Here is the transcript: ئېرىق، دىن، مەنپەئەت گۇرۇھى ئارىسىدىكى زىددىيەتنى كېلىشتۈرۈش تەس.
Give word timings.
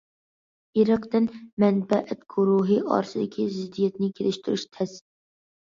ئېرىق، 0.79 1.03
دىن، 1.15 1.27
مەنپەئەت 1.63 2.25
گۇرۇھى 2.37 2.79
ئارىسىدىكى 2.97 3.47
زىددىيەتنى 3.59 4.11
كېلىشتۈرۈش 4.21 4.65
تەس. 4.79 4.99